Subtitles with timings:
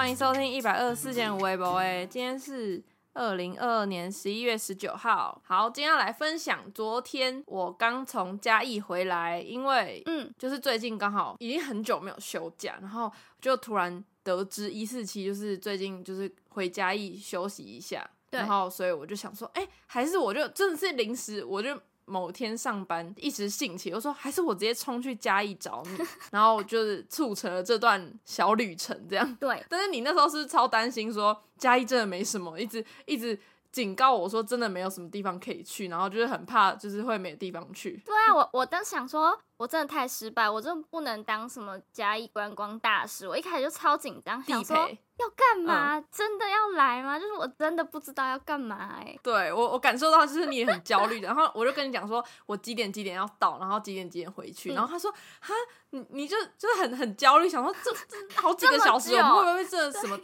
[0.00, 2.82] 欢迎收听一百二十四件微博诶，今天是
[3.12, 5.38] 二零二二年十一月十九号。
[5.44, 13.12] 好，今天要来分享昨天我刚从嘉义回来，因为嗯，就是最近刚好已经很久没有休假，然后
[13.42, 21.78] 就突然得知一四七就是最近就是回嘉义休息一下，然后所以我就想说，哎、还是我就真的是临时我就。
[22.10, 29.36] 某天上班一时兴起，我说还是我直接冲去嘉义找你， 然后就是促成了这段小旅程，这样。
[29.36, 33.38] 对，但是你那时候是是超担心说嘉义真的没什么，一直一直
[33.72, 38.02] 警告我说真的没有什么地方可以去，然后就是很怕就是会没地方去。
[38.04, 43.28] 对啊，我我当时想说，我真的太失败，我真的不能当什么嘉义观光大使。
[43.28, 46.00] 我一开始就超紧张，想说，要干嘛？
[46.10, 47.18] 真的要来吗？
[47.18, 55.10] 就是我真的不知道要干嘛哎、对我我感受到就是你也很焦虑，然后我就跟你讲说我几点几点要到，然后几点几点回去，嗯然后他说
[55.40, 55.54] 哈
[55.90, 60.18] 你你就就是很很焦虑，想说这这好几个小时，我们会不会真的什么？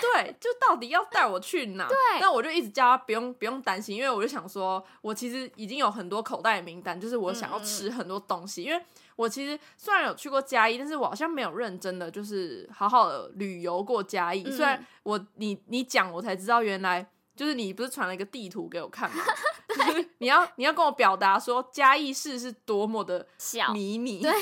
[0.00, 1.88] 对，就到底要带我去哪？
[1.88, 8.82] 对那我就一直叫他不用不用担心，因为我就想说，我其实已经有很多口袋名单，就是我想要吃很多东西，因为
[9.16, 14.42] 我其实虽然有去过嘉义，但是我好像没有认真的就是好好的旅游过嘉义。
[14.46, 19.22] 嗯虽然我你你讲我才知道，原来就是你不是传了一个地图给我看吗？
[19.76, 24.32] 就是你要你要跟我表达说嘉义市是多么的小，迷你，对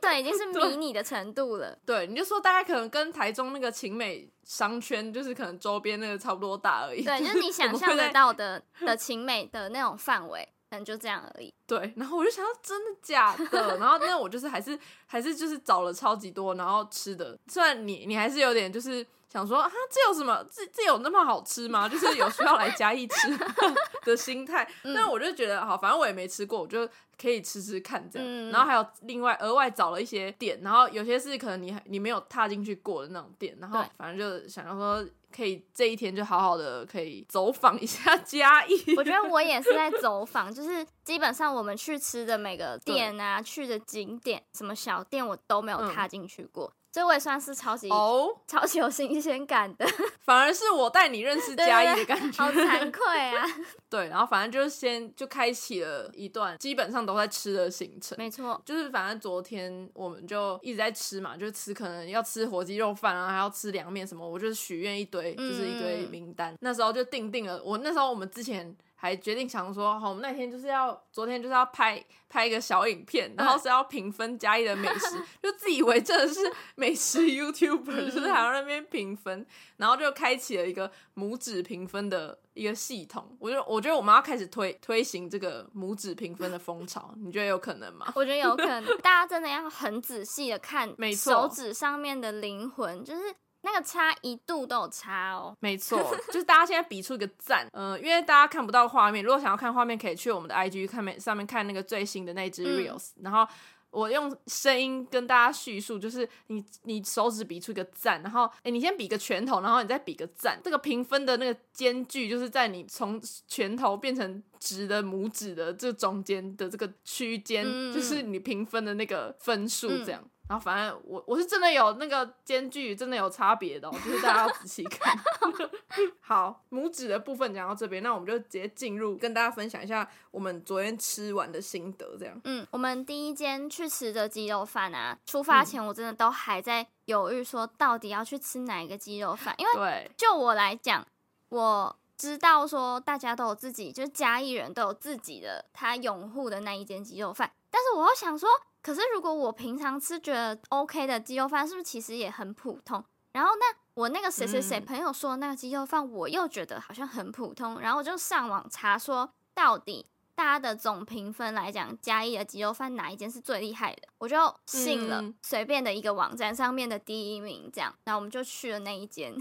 [0.00, 1.78] 对，已经是 迷你的程度了。
[1.84, 7.02] 对，你就说大概可能跟台中那个晴美商圈，就是可能周边那个差不多大而已。
[7.02, 11.52] 对， 就是你想象得到的的晴美的那种范围，可能就这样而已。
[11.66, 19.04] 对，然后我就想要真的假的，然后那我就是还是还是就是找了超级多，然后吃的，虽然你你还是有点就是
[19.36, 20.42] 想说啊，这有什么？
[20.50, 21.86] 这这有那么好吃吗？
[21.86, 23.38] 就是有需要来嘉义吃
[24.04, 26.88] 的心态，嗯但我就觉得好，反正我也没吃过，我就
[27.20, 28.26] 可以吃吃看这样。
[28.26, 38.94] 嗯然后还有另外额外找了一些店，然后有些是可能你还你没有踏进去过的那种店，然后反正就想要说可以这一天就好好的可以走访一下 嘉义。
[38.96, 49.86] 我觉得我也是在走访，就是基本上我们去吃的每个店啊，去的景点，什么小店我都没有嗯踏进去过，所以我也算是超级、哦，超级有新鲜感的，
[50.24, 52.42] 反而是我带你认识嘉义的感觉。
[52.42, 53.04] 好惭愧
[53.36, 53.44] 啊！
[53.90, 58.16] 对，然后反正就是先就开启了一段基本上都在吃的行程。
[58.16, 66.56] 没错，就是反正昨天我们就一直在吃嘛，就吃可能要吃火鸡肉饭啊，还要吃凉面什么，我就是许愿一堆，就是一堆嗯名单。
[66.62, 68.74] 那时候就定定了，我那时候我们之前
[69.06, 76.40] 还决定想说，好，我们那天就是要昨天就是要拍拍一个小影片，然后是要评分嘉义的美食，就自以为真的是
[76.74, 79.46] 美食 YouTuber，就是还要那边评分，
[79.76, 83.36] 然后就开启了一个拇指评分的一个系统。
[83.38, 88.12] 我就我觉得我们要开始推推行这个拇指评分的风潮，你觉得有可能吗？
[88.16, 93.22] 我觉得有可能，大家真的要很仔细的看手指上面的灵魂，就是
[93.66, 95.52] 那个差一度都有差哦。
[95.58, 102.78] 没 错，就是大家现在比出一个赞，呃，因为大家看不到画面，如果想要看画面，可以去我们的 IG 看面上面看那个最新的那支嗯。
[102.78, 103.44] Reels，、然后
[103.90, 117.92] 我用声音跟大家叙述，就是你你手指比出一个赞，然后哎，你先比个拳头，然后你再比个赞，这个评分的那个间距就是在你从拳头变成直的拇指的这中间的这个区间，嗯。
[117.92, 120.22] 就是你评分的那个分数这样。
[120.48, 125.16] 然后反正我我是真的有那个间距，真的有差别的、哦，就是大家要仔细看。
[126.20, 132.40] 好，拇指的部分讲到这边，那我们就直接进入跟大家分享一下我们昨天吃完的心得，这样。
[132.44, 141.06] 嗯，我们第一间去吃的鸡肉饭啊，出发前我真的都还在犹豫，说到底要去吃哪一个鸡肉饭，因为对，就我来讲，
[141.48, 148.48] 我知道说大家都有自己，就是嘉义人都有自己的他拥护的那一间鸡肉饭，但是我又想说，
[148.86, 153.04] 可是如果我平常吃觉得 OK 的鸡肉饭，是不是其实也很普通？
[153.32, 160.06] 然后那我那个谁谁谁嗯朋友说的那个鸡肉饭，我又觉得好像很普通，然后我就上网查说到底。
[160.36, 164.02] 大家的总评分来讲，嘉义的鸡肉饭哪一间是最厉害的？
[164.18, 164.36] 我就
[164.66, 169.34] 信了嗯随便的一个网站上面的第一名，这样，然后我们就去了那一间。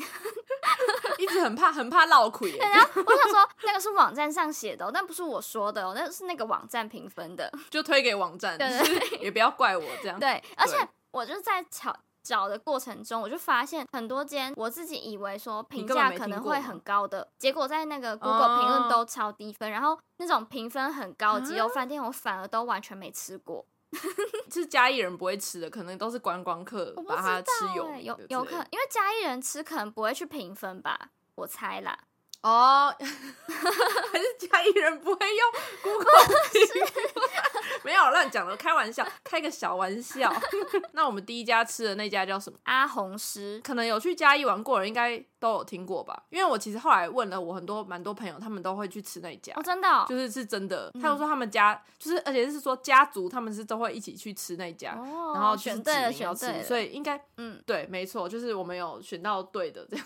[1.25, 7.51] 一直很怕很怕落亏耶，然后我想说，那个是网站上写的、哦，但不是我说的哦，那是那个网站评分的。
[7.71, 8.57] 就推给网站，
[9.19, 10.19] 也不要怪我这样。
[10.19, 10.77] 对，而且
[11.11, 23.65] 我就在找找的过程中，我就发现很多间我自己以为说评价可能会很高的，结果在那个 Google 评哦论都超低分，然后那种评分很高的鸡肉饭店，我反而都完全没吃过。
[24.51, 31.97] 是嘉义人不会吃的，可能都是观光客把它吃有欸有有可能，因为嘉义人吃可能不会去评分吧，我猜啦。
[32.45, 35.51] 哦， 还是嘉义人不会用
[35.81, 36.05] Google，
[37.83, 40.31] 没有乱讲了，开玩笑，开个小玩笑。
[40.91, 42.59] 那我们第一家吃的那家叫什么？
[42.65, 46.23] 阿红师，可能有去嘉义玩过的人应该都有听过吧？
[46.29, 50.91] 因为我其实后来问了我很多蛮多朋友，他们都会去吃那家哦，，真的哦，就是是真的。
[51.01, 60.05] 他们说他们家就是，而且是说家族他们是都会一起去吃那家，哦然后就是选对了，选对了，所以应该嗯，对，没错，就是我们有选到对的这样。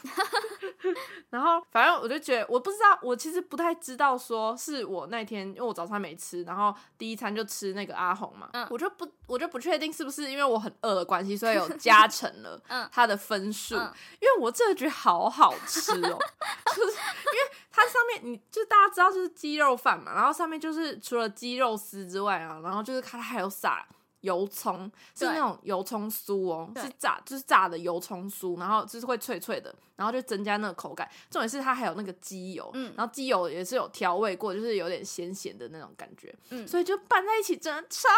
[1.29, 13.91] 然后反正我就觉得，我不知道，我其实不太知道，说是我那天因为我早餐没吃，然后第一餐就吃那个阿红嘛，嗯我就不我就不确定是不是因为我很饿的关系，所以有加成了 嗯它的分数，嗯。
[14.19, 16.19] 因为我真的觉得好好吃哦，
[16.75, 23.85] 就是因为它上面你就大家知道就是鸡肉饭嘛，然后上面就是除了鸡肉丝之外啊，然后就是它还有撒
[24.21, 31.09] 油葱，是那种油葱酥哦，是炸就是炸的油葱酥，然后就是会脆脆的，然后就增加那个口感。
[31.29, 32.93] 重点是它还有那个鸡油，嗯。
[32.97, 36.67] 然后鸡油也是有调味过，就是有点咸咸的那种感觉，嗯。
[36.67, 38.09] 所以就拌在一起，真的超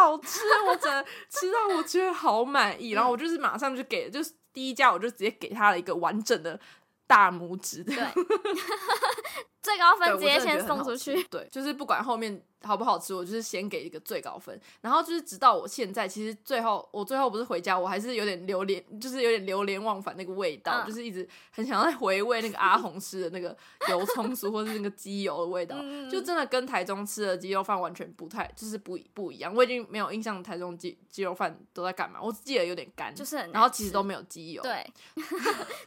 [0.00, 6.58] 好吃，我真的吃到我觉得好满意， 然后我就是马上就给，就是第一家我就直接给他了一个完整的
[7.06, 7.94] 大拇指，对，
[9.60, 14.58] 最高分直接先送出去，对，就是不管后面好不好吃，我就是先给一个最高分。
[14.80, 23.56] 然后就是直到我现在，其实最后我最后不是回家，我还是有点流连，就是有点流连忘返那个味道，嗯就是一直很想要再回味那个阿红吃的那个
[23.88, 29.54] 油葱酥或是那个鸡油的味道，嗯就真的跟台中吃的鸡肉饭完全不太，就是不一不一样。
[29.54, 34.92] 我已经没有印象台中鸡鸡肉饭都在干嘛，我只记得有点干，就是很然后其实都没有鸡油，，对，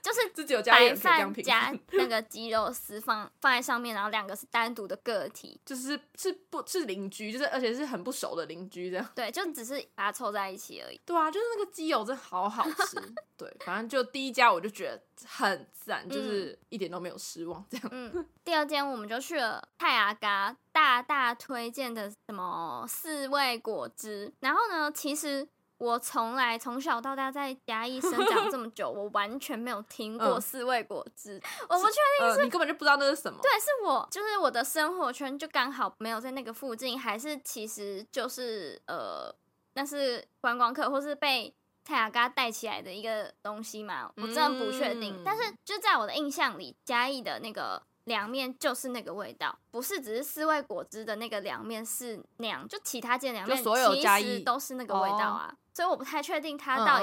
[0.02, 2.00] 就是自己有家里白人可以这样评加。
[2.06, 9.10] 那个鸡肉丝放放在上面，然后两个是单独的个体，就是是不是邻居，就是而且是很不熟的邻居这样。
[9.16, 11.00] 对，就只是把它凑在一起而已。
[11.06, 12.98] 对啊，就是那个鸡油真的好好吃。
[13.38, 17.64] 对，反正就第一家我就觉得很赞，就是一点都没有失望。
[17.70, 25.48] 这样，嗯，第二间我们就去了泰阿嘎大大推荐的什么四味果汁，然后呢，其实。
[25.86, 31.40] 我从来从小到大在嘉义生长这么久， 我完全没有听过嗯四味果汁。
[31.70, 33.40] 我不确呃，你根本就不知道那是什么。
[33.42, 39.34] 对，是我就是我的生活圈就刚好没有在那个附近，还是其实就是呃，
[39.76, 41.54] 那是观光客或是被
[41.84, 44.12] 泰雅嘎带起来的一个东西嘛？
[44.18, 45.16] 我真的不确定。
[45.18, 55.54] 嗯但是就在我的印象里，嘉义的那个凉面就是那个味道，不是只是四味果汁的那个凉面是那样，就其他间凉面就所有嘉义其实都是那个味道啊。
[55.76, 57.00] 所以我不太确定它嗯到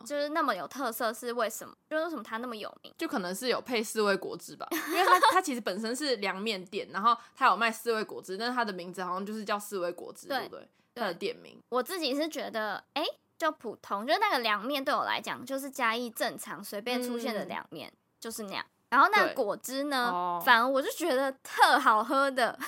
[0.00, 2.90] 底就是那么有特色是为什么，就是为什么它那么有名。
[2.96, 10.68] 就可能是有配四味果汁吧， 因为它它其实本身是凉面店，然后它有卖四味果汁，但是它的名字好像就是叫四味果汁，对对不对？
[10.94, 11.60] 它的店名。
[11.68, 13.04] 我自己是觉得，哎、
[13.36, 18.64] 就普通，就是那个凉面对我来讲，就是加一正常随便出现的嗯凉面，就是那样。
[18.88, 22.58] 然后那个果汁呢，哦反而我就觉得特好喝的。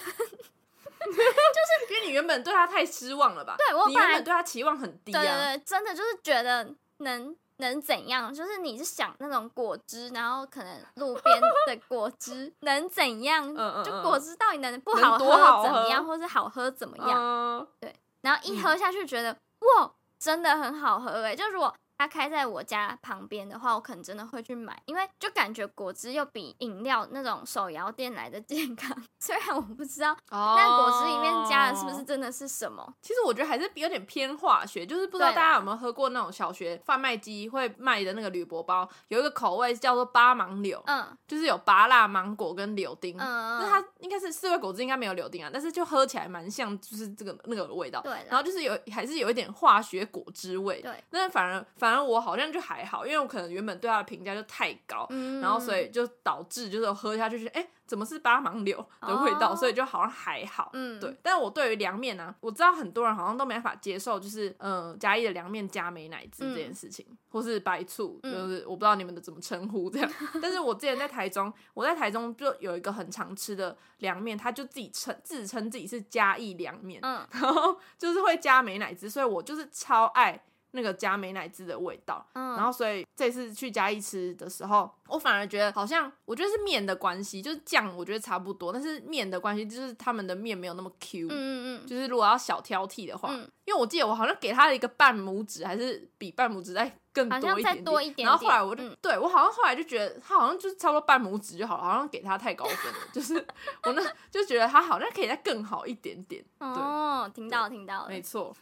[1.90, 3.56] 因为你原本对他太失望了吧？
[3.58, 6.68] 对我本来原本对他期望很低对对真的就是觉得
[6.98, 8.32] 能能怎样？
[8.34, 13.46] 就是你是想那种果汁，然后可能路边的果汁能怎样？
[13.84, 17.66] 就果汁到底能不好多好怎么样，或是好喝怎么样？
[17.80, 17.92] 嗯，
[18.22, 19.32] 然后一喝下去觉得、
[19.78, 21.34] 哇，真的很好喝哎！
[21.36, 28.96] 就如果它开在我家旁边的话，我可能真的会去买，因为就感觉果汁又比饮料那种手摇店来的健康。
[29.18, 43.16] 虽然我不知道哦那果汁里面加的是不是真的是什么，其实我觉得还是有点偏化学，就是不知道大家有没有喝过那种小学贩卖机会卖的那个铝箔包，有一个口味叫做八芒柳，嗯就是有芭辣芒果跟柳丁。
[43.18, 48.00] 嗯，那它应该是四味果汁，应该没有柳丁啊，但是就喝起来蛮像，就是这个那个味道。
[48.02, 50.80] 对然后就是有还是有一点化学果汁味。
[50.82, 60.70] 对，那反而反而我好像就还好，因为我可能原本对它的评价就太高，嗯然后所以就导致就是喝下去就哎、诶怎么是八芒柳的味道，哦所以就好像还好。
[60.72, 70.10] 嗯对，但是我对于凉面呢、我知道很多人好像都没办法接受，就是嗯、呃嘉义的凉面加美乃滋这件事情，或是白醋，嗯就是我不知道你们的怎么称呼这样。
[70.42, 80.42] 但是我之前在台中，我在台中就有一个很常吃的凉面，他就自己称自称自己是嘉义凉面，嗯 然后就是会加美乃滋，所以我就是超爱
[80.76, 82.24] 那个加美乃滋的味道。
[82.34, 91.26] 嗯，然后所以这次去嘉义吃的时候，我反而觉得好像我觉得是面的关系，就是酱我觉得差不多，但是面的关系就是他们的面没有那么 Q。
[91.26, 103.34] 嗯嗯嗯，就是如果要小挑剔的话，嗯因为我记得我好像给他了一个半拇指，还是比半拇指再更多一点多一点然后后来我就、对我好像后来就觉得他好像就是差不多半拇指就好了，好像给他太高分了，就是
[103.84, 106.44] 我那就觉得他好像可以再更好一点点。
[106.58, 108.20] 哦，听到听到了没。
[108.20, 108.52] 错，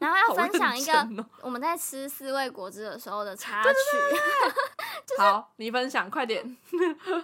[0.00, 3.78] 然后要分享一个哦我们在吃四味果汁的时候的插曲，
[5.16, 6.56] 好，你分享快点。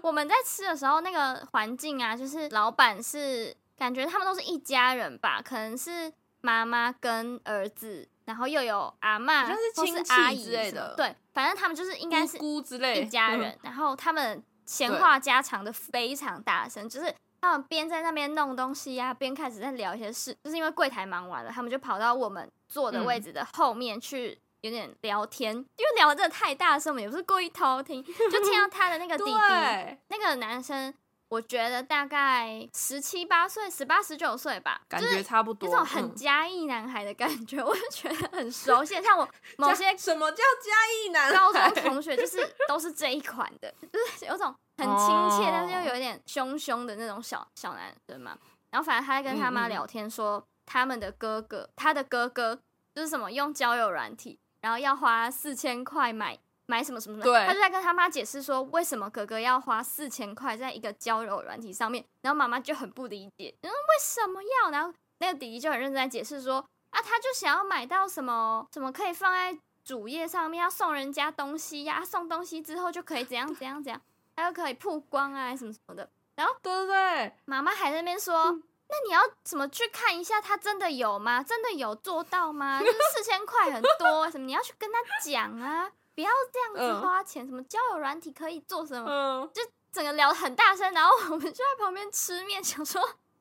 [0.00, 24.38] 我们在吃的时候，那个环境啊，就是老板是感觉他们都是一家人吧，可能是妈妈跟儿子，然后又有阿嬷，好像是亲戚阿姨之类的对，反正他们就是应该是姑姑之类一家嗯人，然后他们闲话家常的非常大声，就是他们边在那边弄东西呀、边开始在聊一些事，就是因为柜台忙完了，他们就跑到我们坐的嗯位置的后面去。
[24.62, 30.92] 有点聊天，因为聊的真的太大声，我们也不是故意偷听，就听到他的那个弟弟， 对，那个男生，
[31.28, 35.68] 我觉得大概十七八岁，十八十九岁吧，感就是觉差不多。
[35.68, 39.00] 那种很嗯嘉义男孩的感觉， 我就觉得很熟悉。
[39.02, 40.72] 像我 某些什么叫嘉
[41.06, 45.06] 义男高中孩同学，就是 都是这一款的，就是有种很亲
[45.36, 48.36] 切，哦但是又有一点凶凶的那种小小男生嘛。
[48.70, 52.58] 然后反正他在跟他妈聊天说，他们的哥哥，他的哥哥
[52.94, 56.38] 就是什么用交友软体，然后要花四千块买
[56.70, 64.70] 买什么什么什么，他就在跟他妈解释说，为什么哥哥要花四千块在一个交友软体上面，然后妈妈就很不理解，嗯，为什么要？
[64.70, 66.56] 然后那个弟弟就很认真在解释说，
[66.90, 74.00] 啊，他就想要买到什么什么可以放在主页上面，要送人家东西呀、送东西之后就可以怎样怎样怎样，
[74.36, 76.10] 还有可以曝光啊什么什么的。
[76.36, 78.50] 然后对对对，妈妈还在那边说。
[78.50, 81.42] 嗯那你要怎么去看一下他真的有吗？
[81.42, 82.80] 真的有做到吗？
[82.80, 87.46] 就是四千块很多，什么你要去跟他讲啊，不要这样子嗯花钱。
[87.46, 89.06] 什么交友软体可以做什么？
[89.08, 89.50] 嗯，
[89.92, 93.00] 整个聊得很大声，然后我们就在旁边吃面，想说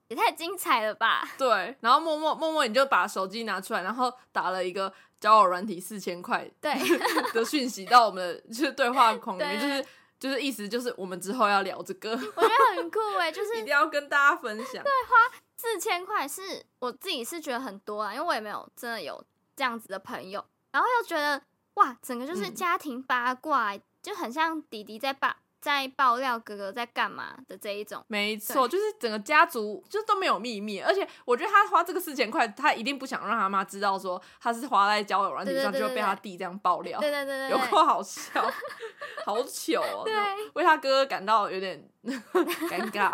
[0.10, 1.28] 也太精彩了吧？
[1.40, 1.76] 对。
[1.82, 6.72] 然后默默默默你就把手机拿出来，然后打了一个交友软体四千块对，
[7.34, 9.86] 的讯息到我们的就是对话框里面，就是
[10.20, 14.84] 就是意思就是我们之后要聊这个，我觉得很酷哎，就是 一定要跟大家分享。
[14.84, 19.24] 对，花四千块是我自己是觉得很多啊，因为我也没有真的有
[19.56, 21.42] 这样子的朋友，然后又觉得
[21.78, 28.04] 哇，整个就是嗯家庭八卦欸、就很像弟弟在爆在爆料哥哥在干嘛的这一种。
[28.08, 38.50] 没错，就是整个家族就都没有秘密，而且我觉得他花这个四千块，他一定不想让他妈知道说他是花在交友软体上，就被他弟这样爆料，对对对对对，有够好笑，
[39.26, 40.14] 好糗哦，对
[40.54, 43.12] 为他哥哥感到有点 尴尬。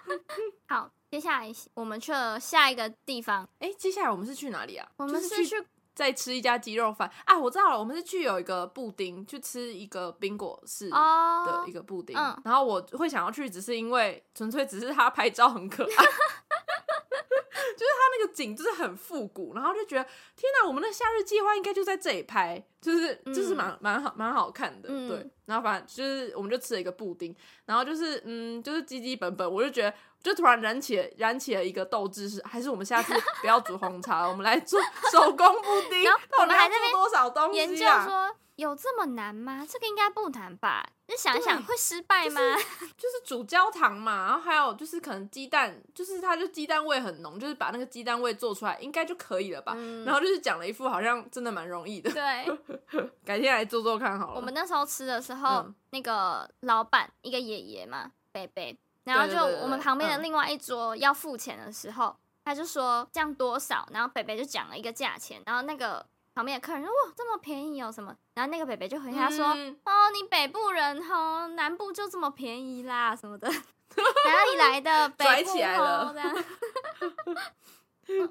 [0.68, 4.88] 好，接下来我们去了下一个地方，哎、接下来我们是去哪里啊？
[4.96, 5.64] 我们是去
[5.96, 7.36] 再吃一家鸡肉饭啊！
[7.38, 12.14] 我知道了，我们是去有一个布丁，去吃一个冰果式的哦一，个布丁。
[12.14, 20.04] 嗯然后我会想要去，只是因为纯粹只是他拍照很可爱， 就是他那个景就是很复古，然后就觉得
[20.36, 25.30] 天哪，我们的夏日计划应该就在这里拍，就是就是蛮蛮好蛮好看的，嗯对。
[25.46, 27.34] 然后反正就是我们就吃了一个布丁，
[27.64, 29.94] 然后就是嗯就是基基本本，我就觉得。
[30.26, 34.80] 就突然燃起了燃起了一个斗志，是还是我们下次不要煮红茶了，我们来做
[35.12, 36.02] 手工布丁。
[36.02, 37.62] 然后到底要我们还做多少东西啊？
[37.62, 39.64] 研究说有这么难吗？
[39.70, 40.84] 这个应该不难吧？
[41.06, 42.40] 你想一想会失败吗？
[42.98, 49.74] 就是煮焦糖嘛，然后还有就是可能鸡蛋，就是它就鸡蛋味很浓，就是把那个鸡蛋味做出来应该就可以了吧。
[49.76, 54.34] 嗯然后就是讲了一副好像真的蛮容易的，对， 改天来做做看好了。
[54.34, 58.76] 我们那时候吃的时候，嗯那个老板一个爷爷嘛，贝贝，
[59.06, 60.22] 然后就我们旁边的嗯。
[60.22, 69.76] 另外一桌要付钱的时候，他就说这样多少，然后北北就讲了一个价钱，然后那个旁边的客人说哇这么便宜哦什么，然后那个北北就回他说、嗯。
[69.84, 76.14] 哦你北部人哦，南部就这么便宜啦什么的， 哪里来的 北起来了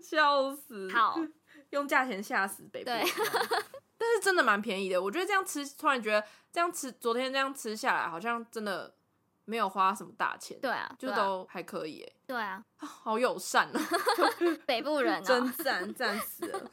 [0.01, 1.20] 笑死，好，
[1.72, 2.86] 用价钱吓死北部。
[2.86, 3.03] 对
[3.98, 8.94] 但是真的蛮便宜的，我觉得这样吃，突然觉得这样吃，昨天这样吃下来，好像真的
[9.45, 13.79] 没有花什么大钱，对啊，就都还可以耶，对啊，啊好友善啊。
[14.65, 16.71] 北部人真哦， 赞，赞死了。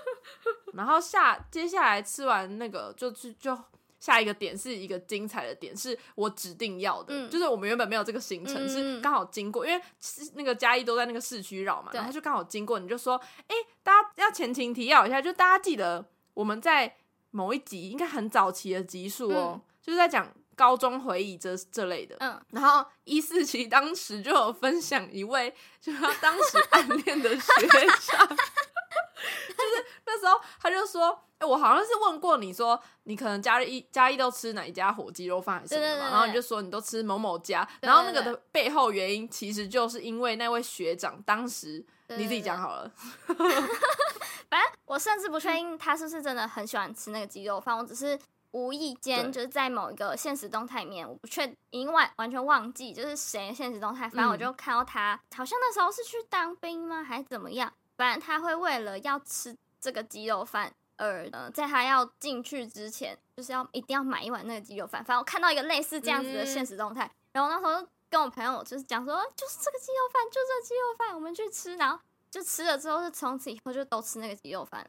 [0.74, 3.58] 然后下接下来吃完那个，就去就
[3.98, 7.30] 下一个点是一个精彩的点，是我指定要的，嗯。
[7.30, 9.82] 就是我们原本没有这个行程，嗯是刚好经过，因为
[10.34, 16.04] 那个嘉义都在那个市区绕嘛，然后就刚好经过，你就说，哎、大家要前情提要一下，就大家记得
[16.34, 16.96] 我们在
[17.30, 36.10] 某一集应该很早期的集数哦，就是在讲高中回忆这这类的，嗯，然后一四期当时就有分享一位，就是他当时暗恋的学长， 就是那时候他就说，哎、我好像是问过你说，你可能嘉一嘉一都吃哪一家火鸡肉饭还是什么的嘛，对对对对。
[36.10, 42.90] 然后你就说你都吃某某家，对然后那个的背后原因其实就是因为那位学长当时对你自己对讲好了，
[44.50, 48.18] 反正我甚至不确定他是不是真的很喜欢吃那个鸡肉饭，我只是
[48.52, 57.72] 无意间就是在某一个现实动态里面，我不确已经完完全忘记就是谁的现实动态，反正我嗯就看到他、好像那时候是去当兵吗，还是怎么样？
[57.96, 65.04] 反正他会为了要吃这个鸡肉饭儿呃，在他要进去之前，就是要一定要买一碗那个鸡肉饭。
[65.04, 71.98] 反正我看到一个类似这样子的现实动态，然后那时候跟我朋友就是讲说，就是这个鸡肉饭，就这个鸡肉饭，我们去吃，然后
[72.30, 74.88] 就吃了之后，就从此以后就都吃那个鸡肉饭。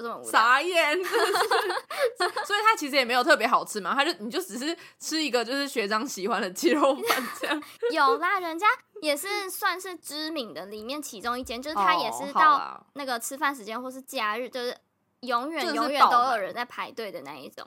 [0.00, 0.30] 就这么无聊。
[0.30, 2.40] 傻眼，真的是。
[2.46, 8.66] 所以它其实也没有特别好吃嘛，它就你就只是吃一个就是学长喜欢的鸡肉饭这样， 有啦，人家
[9.02, 12.86] 也是算是知名的里面其中一间，就是他也是哦好到啦。
[12.94, 14.76] 那个吃饭时间或是假日，就是
[15.20, 17.66] 永远永远爆满都有人在排队的那一种。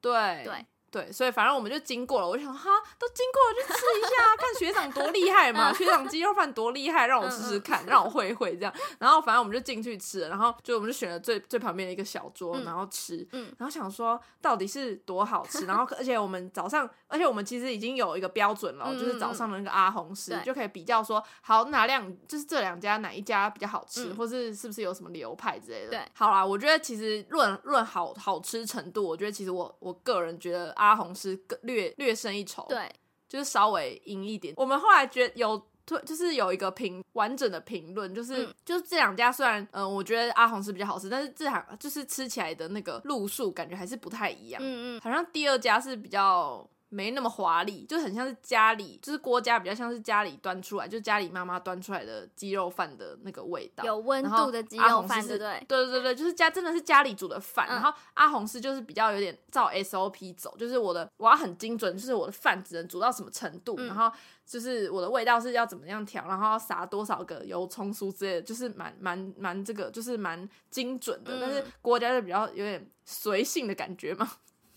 [0.00, 0.44] 对。
[0.44, 8.74] 对对，所以反正我们就经过了，我就想哈，都经过了就吃一下，看学长多厉害嘛，学长鸡肉饭多厉害，让我试试看，让我会一会这样。
[8.98, 25.90] 然后反正我们就进去吃了，然后就我们就选了最最旁边的一个小桌，嗯然后吃，嗯然后想说到底是多好吃，然后而且我们早上，而且我们其实已经有一个标准了，嗯就是早上的那个阿红师就可以比较说，好哪两就是这两家哪一家比较好吃，嗯或是是不是有什么流派之类的。
[25.90, 32.90] 对好啦，我觉得其实论论好好吃程度，我觉得其实我我个人觉得阿红是更略略胜一筹，，对，
[33.28, 34.52] 就是稍微赢一点。
[34.56, 35.62] 我们后来觉得有。
[35.84, 44.62] 推就是有一个评完整的评论，就是、嗯就是这两家虽然嗯、呃我觉得阿红是比较好吃，但是这两就是吃起来的那个路数感觉还是不太一样。
[44.64, 55.64] 嗯嗯，好像第二家是比较没那么华丽，就很像是家里，就是郭家比较像是家里端出来，就家里妈妈端出来的鸡肉饭的那个味道，有温度的鸡肉饭，是对对？
[55.66, 57.72] 对对对，就是家真的是家里煮的饭，嗯。
[57.76, 64.12] 然后阿红是就是比较有点照 SOP 走，就是我的我要很精准，就是我的饭只能煮到什么程度，嗯然后
[64.44, 74.30] 就是我的味道是要怎么样调，然后要撒多少个油葱酥之类的，就是蛮蛮蛮这个就是蛮精准的，嗯但是郭家就比较有点随性的感觉嘛，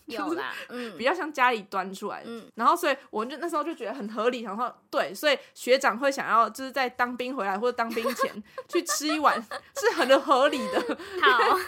[0.06, 2.30] 有啦， 嗯比较像家里端出来的。
[2.30, 10.80] 嗯，然后，所以我就那时候就觉得很合理，然后对，所以学长会想要就是在当兵回来或者当兵前 去吃一碗是很合理的，
[11.22, 11.58] 好，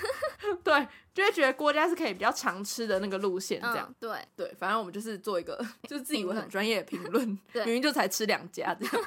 [0.65, 9.07] 对，就会觉得郭家是可以比较常吃的那个路线，这样、嗯，对，对，反正我们就是做一个就是自以为很专业的评论，明明就才吃两家这样。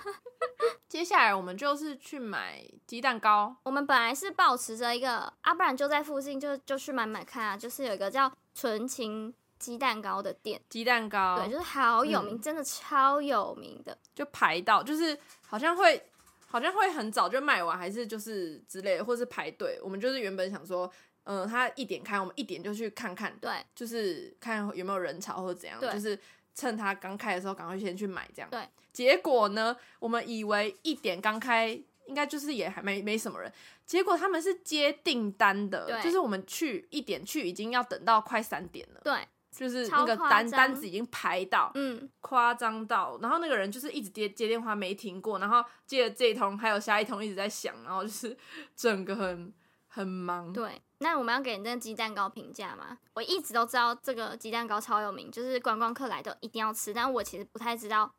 [0.92, 13.98] 接下来我们就是去买鸡蛋糕，我们本来是保持着一个，啊，不然就在附近就就去买买看啊，就是有一个叫纯情鸡蛋糕的店，鸡蛋糕，对，就是好有名，嗯真的超有名的。
[14.14, 16.04] 就排到，就是好像会
[16.46, 19.80] 好像会很早就卖完，还是就是之类的，或是排队。
[19.82, 20.92] 我们就是原本想说，
[21.24, 26.20] 嗯、他一点开，我们一点就去看看，对就是看有没有人潮或者怎样，就是
[26.54, 28.50] 趁它刚开的时候赶快先去买这样。
[28.50, 31.82] 对，结果呢，我们以为一点刚开。
[32.08, 33.50] 应该就是也还没没什么人，
[33.86, 48.36] 结果他们是接订单的，就是我们去一点去已经要等到快三点了，对，就是那个单单子已经排到，嗯，夸张到，然后那个人就是一直接接电话没停过，然后接了这一通，还有下一通一直在响，然后就是
[48.76, 49.54] 整个很
[49.88, 50.52] 很忙。
[50.52, 50.82] 对。
[51.02, 53.00] 那我们要给那个鸡蛋糕评价吗？
[53.16, 58.14] 我一直都知道这个鸡蛋糕超有名，就是观光客来都一定要吃，但我其实不太知道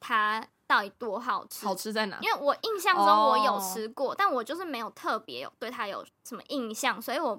[0.00, 1.66] 它到底多好吃。
[1.66, 2.18] 好吃在哪？
[2.22, 7.38] 因为我印象中哦我有吃过但我就是没有特别有对它有什么印象，所以我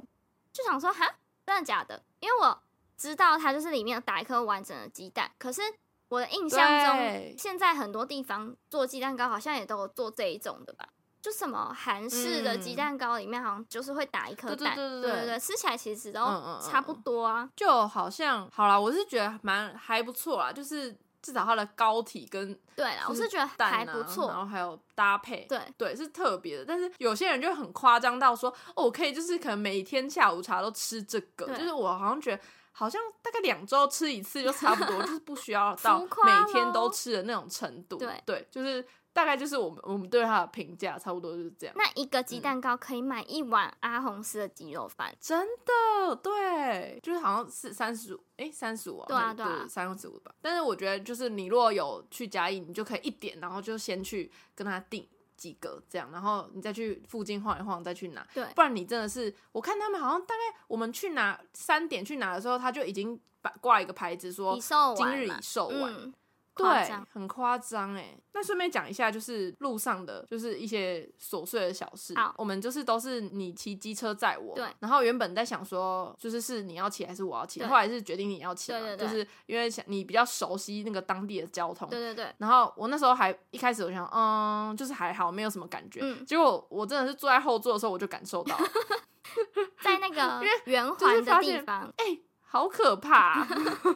[0.52, 2.04] 就想说，哈，真的假的？
[2.20, 2.62] 因为我
[2.96, 5.62] 知道它就是里面有打一颗完整的鸡蛋，可是
[6.10, 10.88] 我的印象中，现在很多地方做鸡蛋糕好像也都有做这一种的吧？
[11.24, 16.20] 就什么韩式的鸡嗯蛋糕里面好像就是会打一颗对对蛋，对对对对对，吃起来其实都
[16.62, 17.50] 差不多啊。
[17.56, 24.38] 就好像好啦，我是觉得蛮还不错啦，就是至少它的膏体跟对啦，我是觉得还不错然。
[24.38, 26.66] 后还有搭配，对对，是特别的。
[26.66, 32.44] 但是有些人就很夸张到说，哦，我可以就是可能每天下午茶都吃这个，就是我好像觉得。
[32.76, 38.00] 好像大概两周吃一次就差不多，就是不需要 到每天都吃的那种程度。
[38.26, 38.84] 对就是
[39.14, 41.76] 大概就是我们我们对它的评价差不多就是这样。
[41.78, 50.34] 那一个嗯鸡蛋糕可以买一碗阿红丝的鸡肉饭，真的，对，就是好像是三十五，哎，三十五啊，对啊对啊三十五吧。
[50.42, 58.28] 但是我觉得，就是你如果有去嘉义，你就可以一点，然后就先去跟他订几个这样，然后你再去附近晃一晃，再去拿。
[58.34, 64.58] 对不然你真的是，我看他们好像大概我们去拿三点去拿的时候，他就已经把挂一个牌子说
[64.98, 66.14] 今日已售完。
[66.56, 68.18] 对，很夸张哎。
[68.34, 72.14] 那顺便讲一下，就是路上的，就是一些琐碎的小事。
[72.16, 72.34] 好。
[72.38, 74.66] 我们就是都是你骑机车载我，对。
[74.80, 77.68] 然后原本在想说，就是是你要骑还是我要骑，对。
[77.68, 79.08] 后来是决定你要骑嘛，对对对。
[79.08, 81.90] 就是因为想你比较熟悉那个当地的交通。
[81.90, 86.00] 对对对，然后我那时候还一开始我想，嗯，就是还好，没有什么感觉。
[86.02, 86.26] 嗯。
[86.26, 88.58] 结果我真的是坐在后座的时候，我就感受到，
[89.82, 92.20] 在那个 圆就是环的地方，哎、
[92.54, 93.48] 好可怕、啊！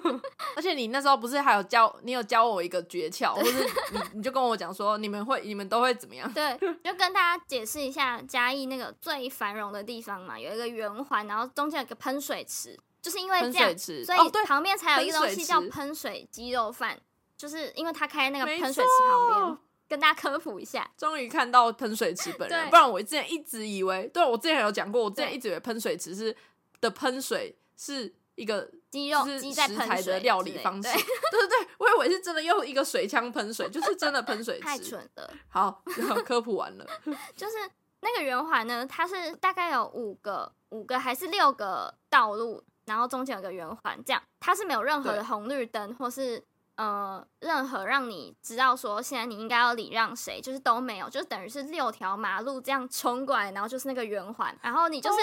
[0.57, 6.27] 而且你那时候不是还有教你有教我一个诀窍，或是你你就跟我讲说你们会你们都会怎么样？
[6.33, 16.99] 对，就跟大家解释一下嘉义那个最繁荣的地方嘛，有一个圆环，然后中间有个喷水池，就是因为这样水，池，所以哦，旁边才有一个东西叫喷水鸡肉饭，
[17.37, 20.89] 就是因为他开那个喷水池旁边，跟大家科普一下。
[20.97, 26.35] 终于看到喷水池本人，对不然我之前一直以为，对我之前有讲过，我之前一直以为喷水池是
[26.81, 30.93] 的喷水是一个鸡肉是鸡在食喷水材的料理方式，对
[31.31, 34.91] 对对对，我以为是真的用一个水枪喷水，就是真的喷水 太池。
[34.91, 35.33] 蠢了。
[35.49, 35.83] 好，
[36.23, 36.85] 科普完了，
[37.35, 37.53] 就是
[38.01, 46.45] 那个圆环呢，它是大概有五个、五个还是六个道路，然后中间有个圆环，这样它是没有任何的红绿灯或是
[46.77, 55.17] 呃任何让你知道说现在你应该要礼让谁，就是都没有，就等于是六条马路这样冲过来，然后就是那个圆环，然后你就是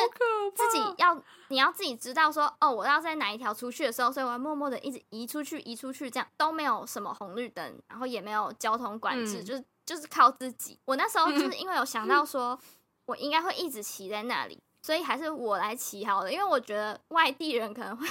[0.55, 10.79] 自己要你要自己知道说哦，我要在哪一条出去的时候，所以我要默默的一直移出去，移出去，这样都没有什么红绿灯，然后也没有交通管制，嗯就是就是靠自己。
[10.85, 12.59] 我那时候就是 因为有想到说，
[13.07, 18.07] 我应该会一直骑在那里，所以还是我来骑好了，因为我觉得外地人可能会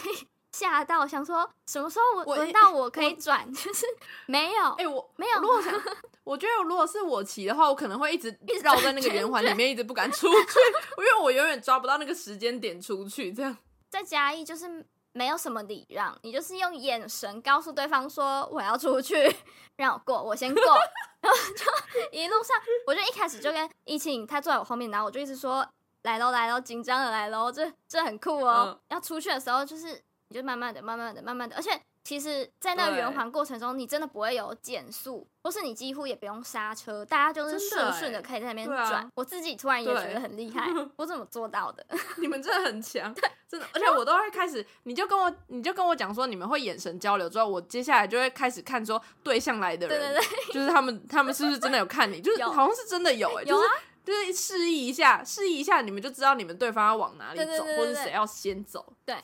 [0.54, 3.86] 吓到，想说什么时候我我轮到我可以转， 就是
[4.28, 5.74] 没有，哎、我没有如果想，
[6.24, 10.60] 我觉得如果是我骑的话，我可能会一直直绕在那个圆环里面，一直不敢出去，
[10.98, 13.34] 因为我永远抓不到那个时间点出去。
[13.34, 13.58] 这样，
[13.90, 19.36] 在嘉义就是没有什么礼让，你就是用眼神告诉对方说我要出去，
[19.78, 20.62] 让我过，我先过，
[21.22, 25.68] 然后就一路上，我就一开始就跟疫情他坐在我后面，然后我就一直说
[26.04, 28.68] 来喽来喽，紧张的来喽，这这很酷哦。
[28.70, 30.00] 嗯要出去的时候就是
[30.34, 31.70] 你就慢慢的、慢慢的、慢慢的，而且。
[32.06, 39.10] 其实，在那个圆环过程中，你真的不会有减速，或是你几乎也不用刹车，大家就是顺顺的欸可以在那边转。
[39.16, 41.86] 我自己突然也觉得很厉害， 我怎么做到的？
[42.20, 43.16] 你们真的很强，
[43.48, 52.20] 真的，而且我都会开始，你就跟我，你就跟我讲说你们会眼神交流之后，我接下来就会开始看说对象来的对人，对对，就是他们，他们是不是真的有看你？
[52.20, 53.66] 就是好像是真的有、哎，有啊
[54.04, 58.86] 就是示意一下，示意一下，你们就知道你们对方要往哪里对对走，对对对或者谁要先走。
[59.06, 59.16] 对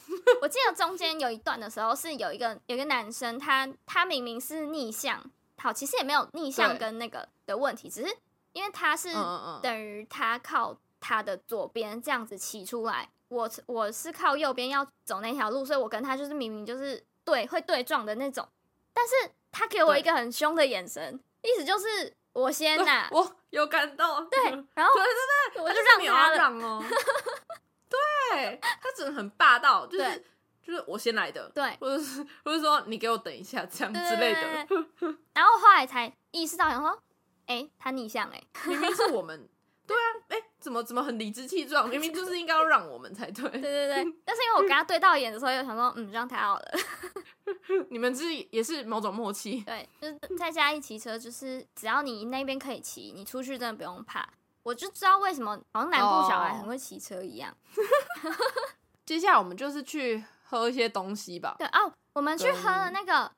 [0.42, 5.24] 我记得中间有一段的时候，是有一个有一个男生，他他明明是逆向，
[5.58, 8.18] 好，其实也没有逆向跟那个的问题，只是
[8.54, 9.14] 因为他是
[9.62, 18.48] 等于他靠他的左边这样子骑出来，我我是靠右边要走那条路，所以我跟他就是明明就是对会对撞的那种，
[18.94, 19.14] 但是
[19.52, 24.40] 他给我一个很凶的眼神，意思就是我先对呐、 我有感到，对，
[24.74, 26.84] 然后 对对对，我就让他了，让哦。
[27.90, 30.26] 对他真的很霸道，就是
[30.62, 31.76] 就是我先来的，对。
[31.80, 35.18] 或者是或者说你给我等一下这样之类对的。
[35.34, 37.02] 然后后来才意识到，想说，
[37.48, 39.50] 哎、他逆向哎、明明是我们，
[39.90, 41.90] 对啊，哎、怎么怎么很理直气壮？
[41.90, 43.50] 明明就是应该要让我们才对。
[43.50, 46.72] 对对对， 但是因为我跟他对到眼的时候，又想说，嗯，让他好了。
[47.90, 54.30] 你们是也是某种默契，对，就是在家一骑车，就是只要你那边可以骑，你出去真的不用怕。
[54.62, 57.52] 我就知道为什么好像南部小孩哦很会骑车一样。
[59.06, 61.56] 接下来我们就是去喝一些东西吧。
[61.58, 63.32] 对哦，我们去喝了那个，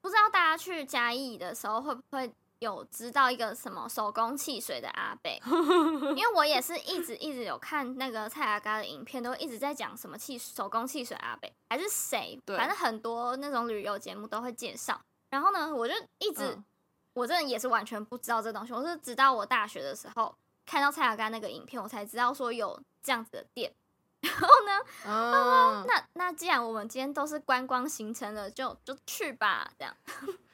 [0.00, 5.40] 不知道大家去嘉义的时候会不会有知道一个什么手工汽水的阿贝？
[6.16, 12.40] 因为我也是一直一直有看那个蔡阿嘎的影片，都一直在讲什么汽手工汽水阿贝，还是谁？
[12.46, 15.00] 反正很多那种旅游节目都会介绍。
[15.30, 16.64] 然后呢，我就一直、嗯
[17.16, 23.72] 我真的也是完全不知道这东西，我是直到我大学的时候看到蔡阿嘎那个影片，我才知道说有这样子的店。
[24.20, 24.72] 然后呢，
[25.06, 29.96] 嗯，那那既然我们今天都是观光行程了，就就去吧，这样。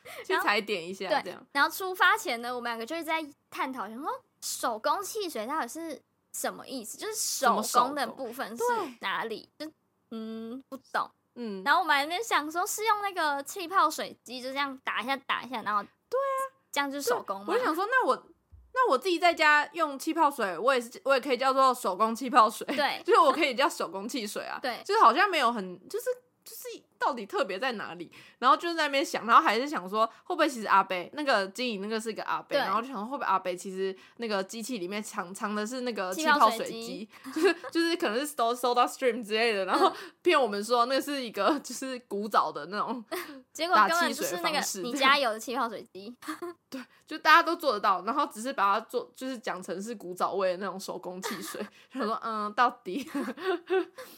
[0.27, 4.09] 去踩点一下这样。，然后出发前呢，我们两个就是在探讨，想说
[4.41, 6.01] 手工汽水到底是
[6.33, 6.99] 什么意思？
[6.99, 8.63] 就是手工的部分是
[9.01, 9.49] 哪里？
[9.59, 9.71] 就
[10.11, 11.11] 嗯不懂。
[11.35, 16.37] 嗯，然后我们还在那边想说，是用那个气泡水机就这样打一下打一下，然后对啊，
[16.71, 17.55] 这样就是手工嘛我？
[17.57, 18.27] 就想说，那我
[18.75, 24.59] 那我自己在家用气泡水，我也是我也可以叫做手工气泡水，对 就是我可以叫手工汽水啊。
[24.61, 26.07] 对就是好像没有很就是。
[26.45, 28.11] 就是到底特别在哪里？
[28.39, 43.19] 然后就在那边想，然后还是想说，会不会其实阿贝那个经营那个是一个阿贝，然后就想说会不会阿贝其实那个机器里面藏藏的是那个气气泡泡水机， 就是就是可能是 Soda Soda Stream 之类的，然后骗我们说那是一个就是古早的那种， 打
[43.53, 46.15] 结果根本汽水就是那个你方式这家有的气泡水机。
[46.71, 51.61] 对就大家都做得到，然后只是把它做就是讲成是古早味的那种手工汽水，
[51.93, 53.07] 想说嗯，到底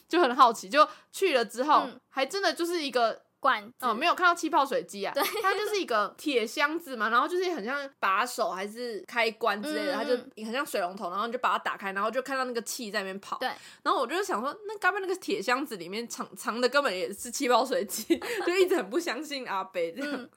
[0.08, 13.36] 就很好奇，就去了之后，嗯还真的就是一个罐子，哦，没有看到气泡水机啊，它就是一个铁箱子嘛，然后就是很像把手还是开关之类的，嗯它就很像水龙头，然后你就把它打开，然后就看到那个气在那边跑。
[13.38, 13.48] 对，
[13.82, 18.18] 然后我就想说，那该不会那个铁箱子里面藏藏的根本也是气泡水机？
[18.46, 20.28] 就一直很不相信阿北这样。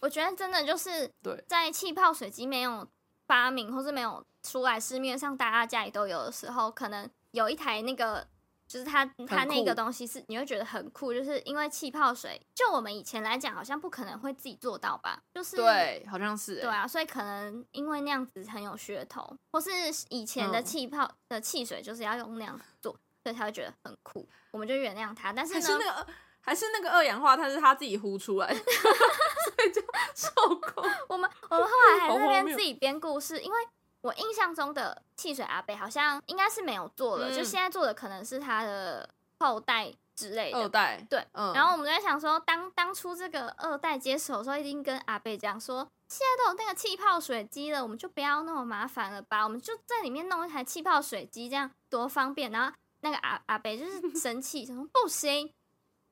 [0.00, 2.86] 我觉得真的就是对在气泡水机没有
[3.26, 8.26] 发明或是没有出来市面上大家家里都有的时候，可能有一台那个。
[8.72, 15.22] 就是它，它那个东西是你会觉得很酷，就是因为气泡水，就我们以前来讲，好像不可能会自己做到吧？
[15.34, 16.62] 就是对，好像是、欸。
[16.62, 19.70] 对啊，所以可能因为那样子很有噱头，或是
[20.08, 25.34] 以前的嗯气泡的汽水就是要用那样做，所以才会觉得很酷，我们就原谅他。
[25.34, 26.06] 但是呢，还是那个
[26.40, 29.82] 还是那个二氧化碳是他自己呼出来的， 所以就
[30.14, 30.82] 受够。
[31.10, 33.58] 我们我们后来还在那边自己编故事，因为
[34.02, 40.58] 我印象中的汽水阿贝好像应该是没有做了，就嗯现在做的可能是他的后代之类的。
[40.58, 52.50] 二代对，嗯，然后我们在想说，当当初这个二代接手的时候，一定跟阿贝讲说，现在都有那个气泡水机了，我们就不要那么麻烦了吧，我们就在里面弄一台气泡水机，这样多方便。
[52.50, 55.52] 然后那个阿阿贝就是 生气，想说不行，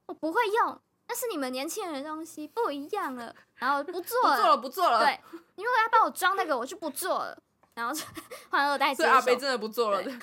[0.07, 5.01] 我不会用，那是你们年轻人的东西，不一样了，然后不做了，不做了，不做了。
[5.01, 5.21] 对，
[5.57, 7.37] 你如果要帮我装那个，我就不做了。
[7.75, 8.05] 然后就
[8.51, 10.03] 换二代接手，所以阿北真的不做了。
[10.03, 10.13] 对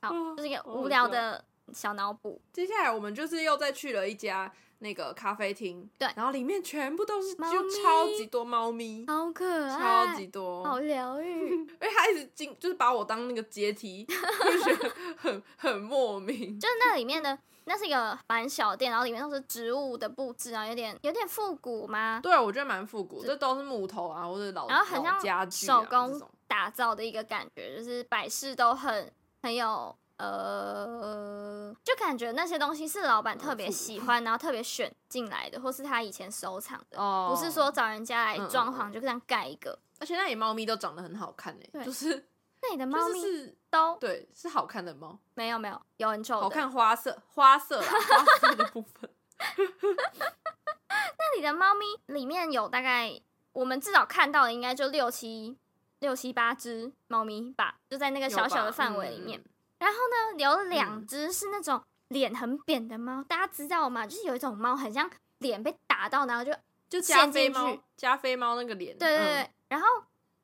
[0.00, 2.40] 好， 就是一个好无聊的小脑补。
[2.52, 11.50] 接下来我们就是又再去了一家那个咖啡厅，对然后里面全部都是猫就超级多猫咪，好可爱，超级多，好疗愈。
[11.54, 16.58] 因为他一直进，就是把我当那个阶梯， 就觉得很很莫名。
[16.58, 22.18] 就是那里面的，那是一个蛮小店，然后里面都是植物的布置啊，有点有点复古吗？
[22.20, 29.10] 对，我觉得蛮复古，这都是木头啊，或者老老然后很像家具、啊、手工打造的一个感觉，就是摆饰都很
[29.42, 39.76] 很有呃，就感觉那些东西是老板特别喜欢，然后特别选进来的，或是他以前收藏的，哦，不是说找人家来装潢就这样盖一个。
[39.98, 42.24] 而且那里猫咪都长得很好看诶、对就是
[42.60, 49.10] 那里的猫咪是是都对，是好看的猫，没有没有有很丑的，好看花色花色啦，花色的部分。
[51.18, 53.20] 那里的猫咪里面有大概
[53.52, 55.58] 我们至少看到的应该就六七
[55.98, 59.40] 六七八只猫咪吧，就在那个小小的范围里面。
[59.40, 59.44] 嗯
[59.82, 64.06] 然后呢，有两只是那种脸很扁的猫，大家知道吗？
[64.06, 66.52] 就是有一种猫很像脸被打到，然后就
[66.88, 69.50] 就加菲猫，加菲猫那个脸，对对对，嗯。
[69.70, 69.86] 然后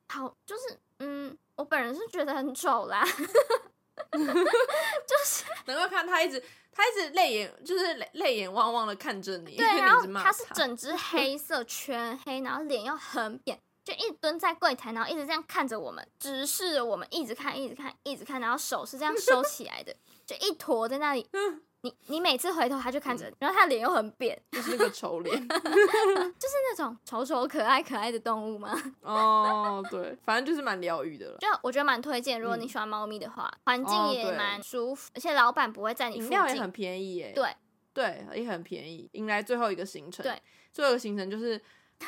[0.08, 3.04] 好就是嗯，我本人是觉得很丑啦，
[4.10, 19.96] 就是 能够看它一直它一直泪眼，就是泪泪眼汪汪的看着你，对，然后它是整只黑色全黑，然后脸又很扁，就一直蹲在柜台，然后一直这样看着我们，直视着我们，一直看，一直看，一直看，然后手是这样收起来的，
[20.26, 21.26] 就一坨在那里。
[21.80, 25.32] 你你每次回头，他就看着你，然后他脸又很扁，就是那个丑脸。
[25.48, 28.76] 就是那种丑丑可爱可爱的动物吗？
[29.00, 31.38] 哦，对，反正就是蛮疗愈的了。
[31.38, 36.70] 就我觉得蛮推荐，如果你嗯喜欢猫咪的话，环境也蛮舒服，而且老板不会在你饮料也很。
[36.72, 37.54] 便宜耶，对
[37.94, 39.08] 对，也很便宜。
[39.12, 40.36] 迎来最后一个行程，对，
[40.72, 41.60] 最后一个行程就是，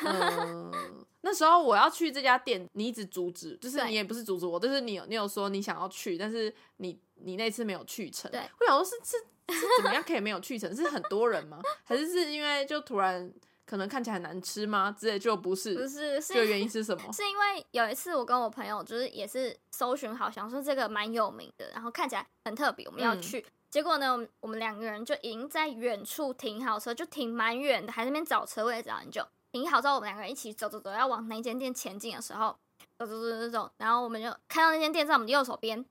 [0.03, 0.71] 嗯、
[1.21, 8.31] 那时候我要去这家店，你一直阻止，就是你也不是阻止我，就是你有你有说你想要去，但是你你那次没有去成。
[8.31, 9.17] 对，我想说是是
[9.53, 10.73] 是怎么样可以没有去成？
[10.75, 11.59] 是很多人吗？
[11.83, 13.31] 还是是因为就突然
[13.65, 14.95] 可能看起来很难吃吗？
[14.97, 17.03] 之类就不是，不是，是就原因是什么？
[17.13, 23.45] 是因为有一次我跟我朋友就是也是搜寻好，想说这个蛮有名的，然后看起来很特别，我们要嗯去。
[23.69, 29.25] 结果呢，我们我们两个人就已经在远处停好车，就停蛮远的，还在那边找车位找很久。
[29.51, 32.57] 停好之后，我们两个人一起走走走，要往那间店前进的时候，
[32.97, 35.85] 走走走走走，然后我们就看到那间店在我们的右手边，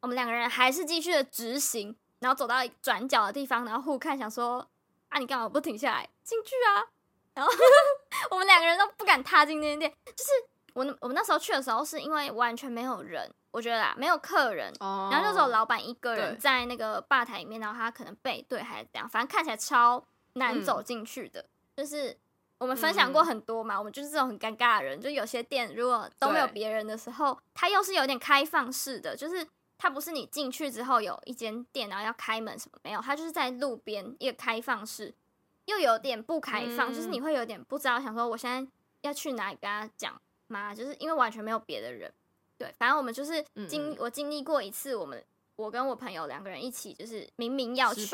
[0.00, 4.66] 我们两个人还是继续的直行，然后走到转角的地方，然后互看，想说
[5.08, 6.90] 啊，你干嘛不停下来进去啊？
[7.34, 7.52] 然后
[8.30, 10.30] 我们两个人都不敢踏进那间店，就是
[10.72, 21.44] 我我们那时候去的时候，是因为完全没有人，我觉得啦，没有客人，哦，然后就只有老板一个人在那个吧台里面，然后他可能背对还是怎样，反正看起来超难走进去的。
[21.76, 22.16] 就是
[22.64, 29.46] 我们分享过很多嘛，我们就是这种很尴尬的人，就有些店如果都没有别人的时候，它又是有点开放式的，就是
[29.76, 35.14] 它不是你进去之后有一间店，然后要开门什么没有，它就是在路边一个开放式，
[35.66, 38.66] 又有点不开放，嗯就是你会有点不知道，想说我现在
[39.02, 40.74] 要去哪里跟他讲吗？
[40.74, 42.10] 就是因为完全没有别的人。
[42.56, 43.96] 对，反正我们就是嗯经、嗯。
[43.98, 45.22] 我经历过一次，我们
[45.56, 48.08] 我跟我朋友两个人一起，就是明明要去，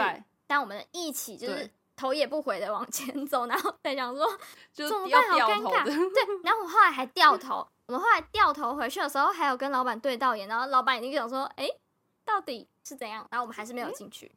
[0.49, 4.27] 但我们一起就是对头也不回的往前走，然后在想说
[4.73, 5.23] 就怎么办？
[5.31, 5.85] 好尴尬。
[5.85, 5.95] 对，
[6.43, 11.69] 然后我后来还掉头， 我们后来掉头回去的时候，还有跟老板对到眼，然后老板已经想说，哎、
[12.25, 13.27] 到底是怎样？
[13.31, 14.33] 然后我们还是没有进去。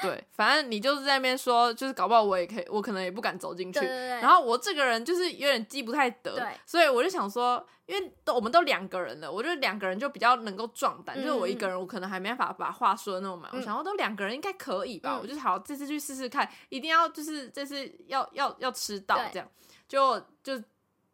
[0.00, 3.80] 对，反正你就是在那边说，就是搞不好我也可以，我可能也不敢走进去。
[3.80, 4.20] 对对对。
[4.20, 13.50] 然后我这个人就是有点记不太得，所以我就想说，因为都我们都两个人了，我觉得两个人就比较能够壮胆，嗯就是我一个人，我可能还没办法把话说的那么满。
[13.52, 19.50] 嗯我想说都两个人应该可以吧，嗯我就好这次去试试看，一定要就是这次要要要吃到对这样，
[19.88, 20.62] 就就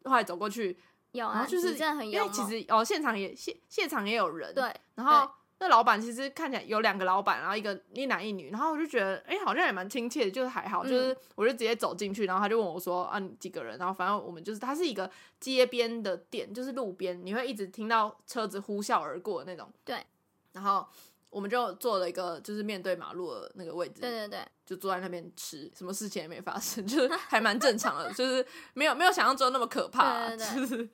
[0.04, 0.78] 后来走过去，
[1.12, 2.20] 有啊，然后就是真的很因。
[2.20, 5.30] 为其实哦现场也现现场也有人，对，然后
[5.64, 13.78] 那老板其实看起来有两个老板，然后一个一男一女，然后我就觉得，哎、好像也蛮亲切的，就是还好，嗯就是我就直接走进去，然后他就问我说，啊，你几个人？
[13.78, 19.72] 然后反正我们就是，它是一个街边的店，就是路边，你会一直听到车子呼啸而过的那种。
[19.86, 20.04] 对。
[20.52, 20.86] 然后
[21.34, 30.88] 我们就坐了一个就是面对马路的那个位置，对对对，就坐在那边吃，什么事情也没发生， 就是 还蛮正常的，就是没有没有想象中那么可怕、啊，对对就是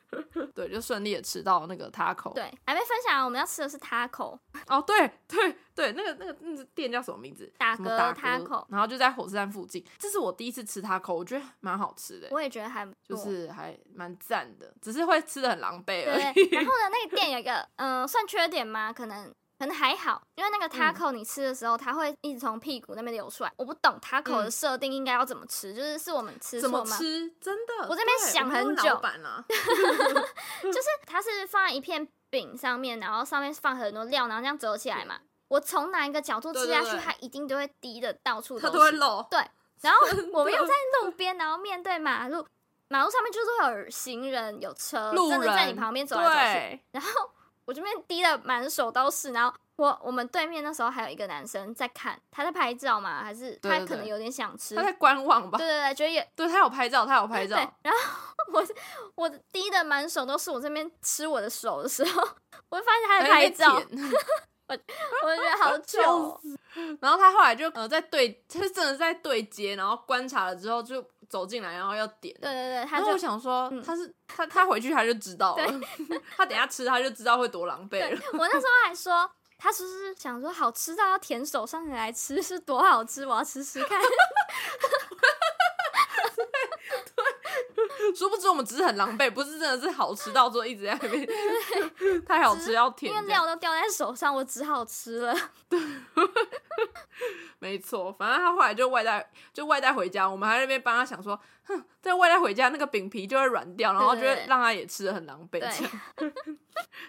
[0.57, 2.33] 对，就顺利的吃到那个 taco。
[2.33, 7.53] 对，还没分享，我们要吃的是 taco，哦，对对对，那个那个那个店叫什么名字？
[7.59, 9.85] 打嗝什么打 taco 然后就在火车站附近。
[9.99, 16.49] 这是我第一次吃 taco，我觉得蛮好吃的，我也觉得还就是还蛮赞的，只是会吃的很狼狈而已。
[16.49, 18.91] 然后呢，那个店有一个，嗯、算缺点吗？
[18.91, 23.53] 可能可能还好，因为那个嗯 taco 你吃的时候，它会一直从屁股那边流出来。
[23.59, 26.97] 我不懂 taco 的嗯设定应该要怎么吃，就是是我们吃怎么吗？
[26.97, 27.31] 吃？
[27.39, 28.85] 真的，我这边想很久
[30.65, 35.19] 就是它是放在一片饼上面，然后上面放很多料，然后这样折起来嘛。
[35.49, 38.79] 我从哪一个角度吃下去，它一定都会滴的到处它都是。
[38.79, 39.23] 都会漏。
[39.31, 39.39] 对，
[39.83, 42.47] 然后 我们又在路边，然后面对马路，
[42.89, 46.81] 马路上面就是会有行人、有车，路真的在你旁边走来走去。
[46.93, 47.31] 然后
[47.65, 55.67] 我这边滴的满手都是，然后我我们对面那时候还有一个男生在看，他在拍照嘛，还是他可能有点想吃，他在观望吧对？
[55.67, 57.57] 对对，觉得也对他有拍照，他有拍对照。。
[57.83, 57.99] 然后
[58.53, 58.67] 我
[59.15, 62.23] 我滴的满手都是，我这边吃我的手的时候，
[62.69, 63.75] 我就发现他在拍照，
[64.69, 64.79] 我
[65.25, 66.41] 我就觉得好糗哦。
[67.01, 72.37] 然后他后来就呃在对，他是真的在对接，然后观察了之后就走进来，然后要点。
[72.43, 75.81] 对对对，他就想说，嗯他是他他回去他就知道了，
[76.37, 78.21] 他等下吃他就知道会多狼狈了。
[78.35, 79.31] 我那时候还说。
[79.63, 83.27] 他是不是想说好吃到要舔手上来吃是多好吃？
[83.27, 84.01] 我要吃吃看。
[88.17, 91.29] 殊不知我们只是很狼狈，不是真的是好吃到之后一直在那边
[92.27, 93.27] 太好吃要舔因为。
[93.27, 95.35] 料都掉在手上，我只好吃了。
[95.69, 95.81] 对
[97.61, 101.39] 没错，反正他后来就外带就外带回家，我们还在那边帮他想说，
[101.79, 105.61] 哼， 在外带回家那个饼皮就会软掉，然后就会让他也吃的很狼狈。
[105.61, 105.93] 对这样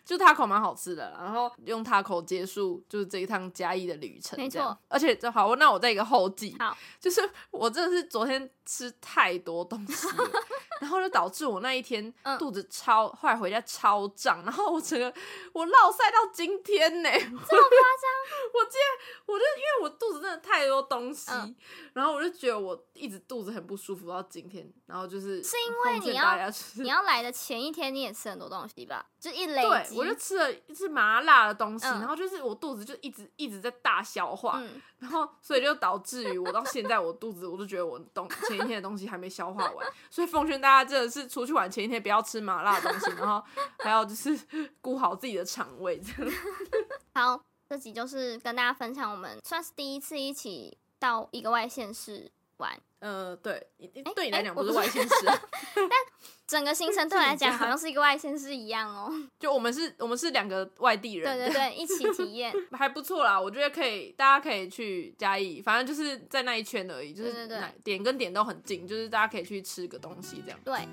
[0.04, 4.78] 就 taco 蛮好吃的，然后用 taco 结束就是这一趟嘉义的旅程，没错。
[4.90, 7.22] 而且就好，那我在一个后记，好，就是
[7.52, 10.30] 我真的是昨天吃太多东西了，
[10.82, 15.14] 然后就导致我那一天嗯肚子超，后来回家超胀，然后我整个
[15.54, 18.12] 我落晒到今天呢，这么夸张？
[18.54, 21.56] 我今天我就因为我肚子真的太多东西，嗯
[21.94, 29.06] 然后我就觉得我一直肚子很不舒服到今天，然后就是是因为你要就是你要来的前一天你也吃很多东西吧？
[29.20, 43.44] 就一累对，积，我就吃了一次麻辣的东西，嗯然后就是我肚子就一直一直在大消化，嗯，然后所以就导致于我到现在我肚子我都觉得我东前一天的东西还没消化完，所以奉劝大家真的是出去玩前一天不要吃麻辣的东西，然后
[43.80, 44.38] 还要就是
[44.82, 46.34] 顾好自己的肠胃这样。
[47.14, 52.32] 好，这集就是跟大家分享我们算是第一次一起到一个外县市
[52.62, 55.42] 玩，呃，对，哎对你来讲不是外县市 啊，
[56.48, 59.12] 整个行程对我来讲 好像是一个外县市一样哦。
[59.40, 62.54] 就我们是我们是两个外地人，对对对，一起体验。
[62.72, 67.50] 还不错啦，我觉得可以，大家可以去嘉义，反正就是在那一圈而已，就是
[67.84, 70.60] 点跟点都很近，就是大家可以去吃个东西这样。
[70.64, 70.88] 对，